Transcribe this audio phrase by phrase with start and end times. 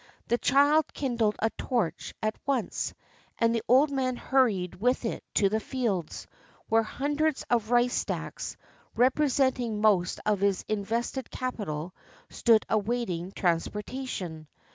[0.29, 2.91] The child kindled a torch at once;
[3.37, 6.25] and the old man hurried with it to the fields,
[6.69, 8.57] where hundreds of rice stacks,
[8.95, 11.93] representing most of his invested capital,
[12.31, 14.47] stood awaiting transportation.